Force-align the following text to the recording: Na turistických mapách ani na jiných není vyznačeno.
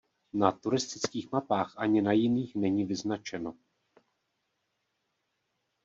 Na 0.33 0.51
turistických 0.51 1.31
mapách 1.31 1.73
ani 1.77 2.01
na 2.01 2.11
jiných 2.11 2.55
není 2.55 2.85
vyznačeno. 2.85 3.57